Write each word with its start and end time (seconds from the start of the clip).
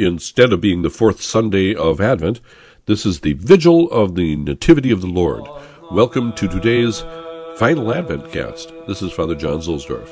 Instead 0.00 0.50
of 0.50 0.62
being 0.62 0.80
the 0.80 0.88
fourth 0.88 1.20
Sunday 1.20 1.74
of 1.74 2.00
Advent, 2.00 2.40
this 2.86 3.04
is 3.04 3.20
the 3.20 3.34
Vigil 3.34 3.90
of 3.90 4.14
the 4.14 4.34
Nativity 4.34 4.90
of 4.90 5.02
the 5.02 5.06
Lord. 5.06 5.46
Welcome 5.90 6.32
to 6.36 6.48
today's 6.48 7.04
final 7.56 7.92
Advent 7.92 8.32
cast. 8.32 8.72
This 8.88 9.02
is 9.02 9.12
Father 9.12 9.34
John 9.34 9.58
Zuhlsdorf. 9.60 10.08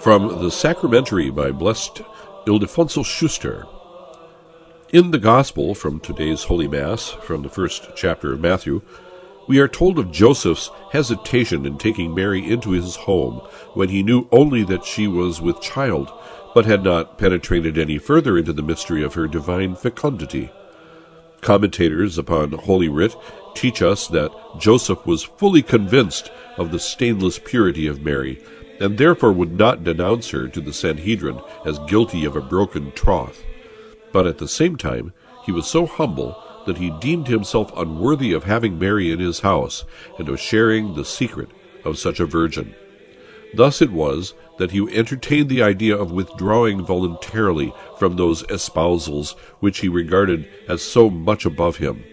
From 0.00 0.42
the 0.42 0.50
Sacramentary 0.50 1.30
by 1.30 1.52
Blessed 1.52 2.02
Ildefonso 2.48 3.04
Schuster. 3.06 3.64
In 4.92 5.12
the 5.12 5.18
Gospel 5.18 5.76
from 5.76 6.00
today's 6.00 6.42
Holy 6.42 6.66
Mass, 6.66 7.10
from 7.10 7.42
the 7.42 7.48
first 7.48 7.90
chapter 7.94 8.32
of 8.32 8.40
Matthew, 8.40 8.82
we 9.48 9.58
are 9.58 9.66
told 9.66 9.98
of 9.98 10.12
Joseph's 10.12 10.70
hesitation 10.92 11.64
in 11.64 11.78
taking 11.78 12.14
Mary 12.14 12.46
into 12.46 12.70
his 12.70 12.94
home 12.94 13.38
when 13.72 13.88
he 13.88 14.02
knew 14.02 14.28
only 14.30 14.62
that 14.64 14.84
she 14.84 15.08
was 15.08 15.40
with 15.40 15.60
child, 15.62 16.12
but 16.54 16.66
had 16.66 16.84
not 16.84 17.18
penetrated 17.18 17.78
any 17.78 17.96
further 17.96 18.36
into 18.36 18.52
the 18.52 18.62
mystery 18.62 19.02
of 19.02 19.14
her 19.14 19.26
divine 19.26 19.74
fecundity. 19.74 20.50
Commentators 21.40 22.18
upon 22.18 22.52
Holy 22.52 22.88
Writ 22.88 23.16
teach 23.54 23.80
us 23.80 24.06
that 24.08 24.30
Joseph 24.58 25.06
was 25.06 25.22
fully 25.22 25.62
convinced 25.62 26.30
of 26.58 26.70
the 26.70 26.78
stainless 26.78 27.38
purity 27.38 27.86
of 27.86 28.02
Mary, 28.02 28.42
and 28.80 28.98
therefore 28.98 29.32
would 29.32 29.52
not 29.52 29.82
denounce 29.82 30.28
her 30.30 30.46
to 30.46 30.60
the 30.60 30.72
Sanhedrin 30.72 31.40
as 31.64 31.78
guilty 31.80 32.24
of 32.24 32.36
a 32.36 32.42
broken 32.42 32.92
troth. 32.92 33.42
But 34.12 34.26
at 34.26 34.38
the 34.38 34.48
same 34.48 34.76
time, 34.76 35.12
he 35.44 35.52
was 35.52 35.66
so 35.66 35.86
humble 35.86 36.42
that 36.68 36.76
he 36.76 36.90
deemed 37.00 37.26
himself 37.26 37.72
unworthy 37.76 38.32
of 38.32 38.44
having 38.44 38.78
Mary 38.78 39.10
in 39.10 39.18
his 39.18 39.40
house, 39.40 39.84
and 40.18 40.28
of 40.28 40.38
sharing 40.38 40.94
the 40.94 41.04
secret 41.04 41.48
of 41.84 41.98
such 41.98 42.20
a 42.20 42.26
virgin. 42.26 42.74
Thus 43.54 43.80
it 43.80 43.90
was 43.90 44.34
that 44.58 44.72
he 44.72 44.86
entertained 44.94 45.48
the 45.48 45.62
idea 45.62 45.96
of 45.96 46.12
withdrawing 46.12 46.84
voluntarily 46.84 47.72
from 47.98 48.16
those 48.16 48.42
espousals 48.44 49.34
which 49.60 49.78
he 49.78 49.88
regarded 49.88 50.46
as 50.68 50.82
so 50.82 51.08
much 51.08 51.46
above 51.46 51.78
him, 51.78 52.04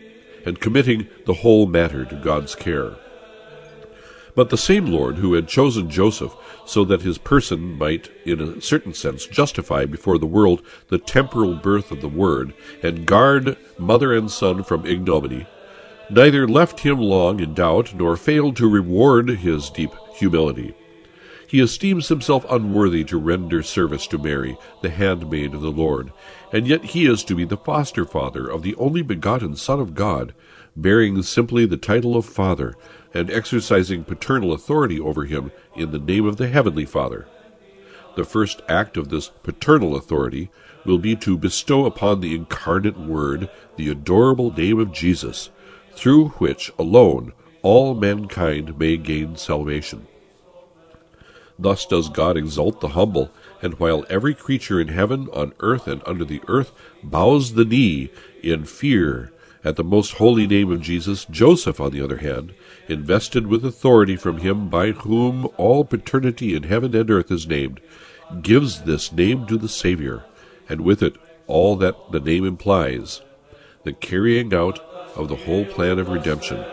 and 0.46 0.62
committing 0.62 1.10
the 1.26 1.34
whole 1.34 1.68
matter 1.68 2.06
to 2.06 2.16
God's 2.16 2.56
care. 2.56 2.96
But 4.36 4.50
the 4.50 4.58
same 4.58 4.88
Lord 4.88 5.16
who 5.18 5.34
had 5.34 5.48
chosen 5.48 5.90
Joseph 5.90 6.36
so 6.66 6.84
that 6.86 7.04
his 7.04 7.18
person 7.18 7.78
might, 7.78 8.12
in 8.26 8.42
a 8.42 8.62
certain 8.62 8.94
sense, 8.94 9.26
justify 9.26 9.86
before 9.86 10.18
the 10.18 10.26
world 10.26 10.62
the 10.90 10.98
temporal 10.98 11.56
birth 11.56 11.90
of 11.92 12.02
the 12.02 12.10
Word, 12.10 12.54
and 12.84 13.06
guard 13.06 13.58
mother 13.78 14.14
and 14.14 14.30
son 14.30 14.64
from 14.64 14.86
ignominy, 14.86 15.48
neither 16.10 16.48
left 16.48 16.82
him 16.82 17.00
long 17.00 17.40
in 17.40 17.54
doubt, 17.54 17.96
nor 17.96 18.18
failed 18.18 18.58
to 18.58 18.70
reward 18.70 19.30
his 19.30 19.70
deep 19.70 19.92
humility. 20.16 20.76
He 21.48 21.62
esteems 21.62 22.10
himself 22.10 22.46
unworthy 22.50 23.04
to 23.06 23.18
render 23.18 23.64
service 23.64 24.08
to 24.08 24.18
Mary, 24.18 24.58
the 24.82 24.90
handmaid 24.90 25.54
of 25.54 25.62
the 25.62 25.72
Lord, 25.72 26.12
and 26.52 26.68
yet 26.68 26.84
he 26.84 27.06
is 27.06 27.24
to 27.26 27.36
be 27.36 27.46
the 27.46 27.56
foster 27.56 28.04
father 28.04 28.48
of 28.48 28.64
the 28.64 28.76
only 28.76 29.02
begotten 29.02 29.56
Son 29.56 29.80
of 29.80 29.94
God, 29.94 30.34
bearing 30.76 31.22
simply 31.22 31.66
the 31.66 31.78
title 31.78 32.18
of 32.18 32.26
Father, 32.26 32.76
and 33.16 33.32
exercising 33.32 34.04
paternal 34.04 34.52
authority 34.52 35.00
over 35.00 35.24
him 35.24 35.52
in 35.74 35.92
the 35.92 35.98
name 35.98 36.26
of 36.26 36.36
the 36.36 36.50
Heavenly 36.50 36.86
Father. 36.86 37.26
The 38.16 38.26
first 38.26 38.62
act 38.68 38.98
of 38.98 39.08
this 39.08 39.30
paternal 39.30 39.96
authority 39.96 40.52
will 40.86 40.98
be 40.98 41.16
to 41.16 41.38
bestow 41.38 41.86
upon 41.86 42.20
the 42.20 42.36
incarnate 42.36 43.00
Word 43.00 43.50
the 43.78 43.90
adorable 43.90 44.52
name 44.52 44.80
of 44.80 44.92
Jesus, 44.92 45.50
through 45.94 46.30
which 46.30 46.72
alone 46.78 47.32
all 47.62 47.96
mankind 47.96 48.78
may 48.78 48.98
gain 48.98 49.38
salvation. 49.38 50.08
Thus 51.58 51.86
does 51.86 52.10
God 52.10 52.36
exalt 52.36 52.82
the 52.82 52.90
humble, 52.90 53.32
and 53.62 53.80
while 53.80 54.06
every 54.10 54.36
creature 54.36 54.80
in 54.80 54.90
heaven, 54.90 55.30
on 55.32 55.54
earth, 55.62 55.88
and 55.88 56.02
under 56.06 56.26
the 56.26 56.42
earth 56.50 56.74
bows 57.02 57.54
the 57.54 57.64
knee 57.64 58.12
in 58.44 58.66
fear 58.66 59.32
at 59.66 59.76
the 59.76 59.84
most 59.84 60.14
holy 60.14 60.46
name 60.46 60.72
of 60.72 60.80
Jesus, 60.80 61.26
Joseph, 61.26 61.82
on 61.82 61.92
the 61.92 62.00
other 62.00 62.18
hand, 62.18 62.54
invested 62.88 63.48
with 63.48 63.66
authority 63.66 64.16
from 64.16 64.38
him 64.38 64.70
by 64.70 64.92
whom 64.92 65.48
all 65.58 65.84
paternity 65.84 66.56
in 66.56 66.64
heaven 66.64 66.96
and 66.96 67.10
earth 67.10 67.32
is 67.32 67.48
named, 67.48 67.82
gives 68.44 68.84
this 68.84 69.12
name 69.12 69.48
to 69.48 69.58
the 69.58 69.68
Savior, 69.68 70.24
and 70.70 70.82
with 70.82 71.02
it 71.02 71.16
all 71.48 71.76
that 71.78 71.96
the 72.12 72.20
name 72.20 72.46
implies, 72.46 73.22
the 73.84 73.92
carrying 73.92 74.54
out 74.54 74.80
of 75.16 75.30
the 75.30 75.36
whole 75.36 75.66
plan 75.66 75.98
of 75.98 76.10
redemption. 76.10 76.64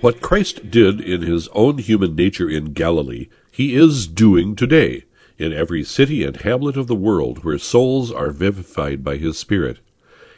What 0.00 0.20
Christ 0.20 0.70
did 0.70 1.00
in 1.00 1.22
his 1.22 1.48
own 1.48 1.78
human 1.78 2.14
nature 2.14 2.48
in 2.48 2.72
Galilee, 2.72 3.26
he 3.50 3.74
is 3.74 4.06
doing 4.06 4.54
today 4.54 5.02
in 5.38 5.52
every 5.52 5.82
city 5.82 6.22
and 6.22 6.36
hamlet 6.36 6.76
of 6.76 6.86
the 6.86 6.94
world 6.94 7.42
where 7.42 7.58
souls 7.58 8.12
are 8.12 8.30
vivified 8.30 9.02
by 9.02 9.16
his 9.16 9.38
Spirit. 9.38 9.80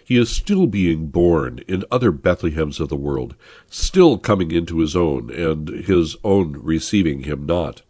He 0.03 0.17
is 0.17 0.31
still 0.31 0.67
being 0.67 1.09
born 1.09 1.61
in 1.69 1.85
other 1.91 2.11
Bethlehems 2.11 2.81
of 2.81 2.89
the 2.89 2.97
world, 2.97 3.35
still 3.69 4.17
coming 4.17 4.51
into 4.51 4.79
his 4.79 4.97
own, 4.97 5.31
and 5.31 5.69
his 5.69 6.17
own 6.25 6.53
receiving 6.63 7.25
him 7.25 7.45
not 7.45 7.83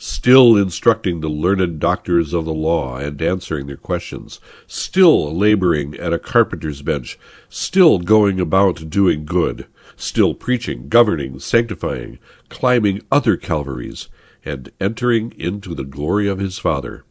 still 0.00 0.56
instructing 0.56 1.20
the 1.20 1.28
learned 1.28 1.80
doctors 1.80 2.32
of 2.32 2.44
the 2.44 2.54
law 2.54 2.96
and 2.96 3.20
answering 3.20 3.66
their 3.66 3.76
questions, 3.76 4.38
still 4.68 5.36
laboring 5.36 5.94
at 5.96 6.12
a 6.12 6.18
carpenter's 6.18 6.82
bench, 6.82 7.18
still 7.48 7.98
going 7.98 8.38
about 8.38 8.88
doing 8.88 9.24
good, 9.24 9.66
still 9.98 10.34
preaching, 10.34 10.88
governing, 10.88 11.38
sanctifying, 11.38 12.18
climbing 12.48 13.02
other 13.10 13.36
Calvaries, 13.36 14.08
and 14.44 14.70
entering 14.80 15.32
into 15.36 15.74
the 15.74 15.84
glory 15.84 16.28
of 16.28 16.38
his 16.38 16.58
Father. 16.58 17.04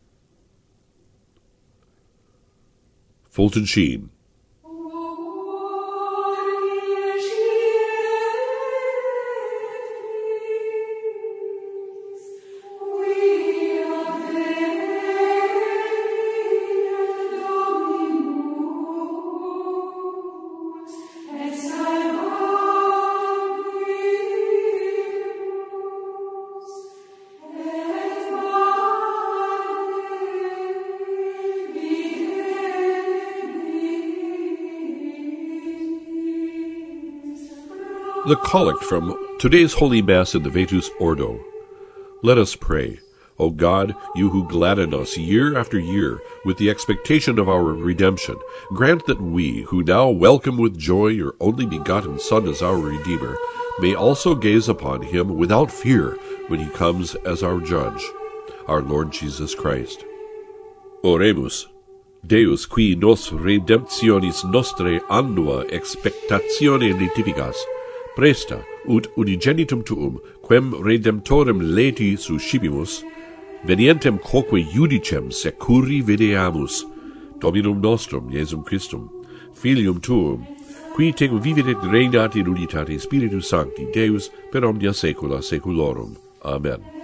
Fulton 3.30 3.66
Sheen 3.66 4.10
The 38.28 38.36
Collect 38.36 38.84
from 38.84 39.38
today's 39.40 39.72
Holy 39.72 40.02
Mass 40.02 40.36
in 40.36 40.44
the 40.44 40.50
Vetus 40.50 40.90
Ordo. 41.00 41.40
Let 42.22 42.38
us 42.38 42.58
pray. 42.58 43.00
O 43.40 43.52
God, 43.52 43.96
you 44.16 44.32
who 44.32 44.46
gladden 44.50 44.94
us 44.94 45.18
year 45.18 45.58
after 45.58 45.80
year 45.80 46.20
with 46.44 46.58
the 46.58 46.70
expectation 46.70 47.40
of 47.40 47.48
our 47.48 47.64
redemption, 47.64 48.36
grant 48.74 49.06
that 49.06 49.22
we, 49.22 49.62
who 49.70 49.82
now 49.82 50.10
welcome 50.10 50.58
with 50.58 50.78
joy 50.78 51.08
your 51.08 51.36
only 51.40 51.66
begotten 51.66 52.20
Son 52.20 52.50
as 52.50 52.62
our 52.62 52.76
Redeemer, 52.76 53.38
may 53.80 53.96
also 53.96 54.36
gaze 54.36 54.68
upon 54.68 55.04
him 55.04 55.38
without 55.38 55.72
fear 55.72 56.18
when 56.50 56.60
he 56.60 56.68
comes 56.72 57.16
as 57.24 57.44
our 57.44 57.62
Judge, 57.62 58.04
our 58.68 58.82
Lord 58.82 59.14
Jesus 59.14 59.56
Christ. 59.56 60.04
Oremus. 61.02 61.68
Deus 62.26 62.66
qui 62.66 62.94
nos 62.96 63.30
redemptionis 63.30 64.44
nostrae 64.44 65.00
annua 65.08 65.64
expectatione 65.72 66.92
letificas, 66.92 67.56
presta 68.18 68.64
ut 68.88 69.08
unigenitum 69.16 69.84
tuum, 69.84 70.20
quem 70.42 70.74
redemptorem 70.74 71.62
leti 71.62 72.18
suscipimus, 72.18 73.04
venientem 73.64 74.18
quoque 74.18 74.60
judicem 74.74 75.32
securi 75.32 76.02
videamus, 76.02 76.86
Dominum 77.40 77.80
nostrum, 77.80 78.32
Iesum 78.32 78.64
Christum, 78.64 79.10
Filium 79.54 80.00
Tuum, 80.02 80.48
qui 80.96 81.14
tecum 81.14 81.40
vivit 81.40 81.68
et 81.68 81.78
regnat 81.92 82.36
in 82.36 82.48
unitate 82.48 83.00
Spiritus 83.00 83.50
Sancti 83.50 83.86
Deus 83.94 84.32
per 84.52 84.66
omnia 84.66 84.94
saecula 84.94 85.42
saeculorum. 85.42 86.18
Amen. 86.44 86.97